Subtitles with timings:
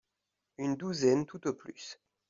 [0.57, 1.99] Une douzaine tout au plus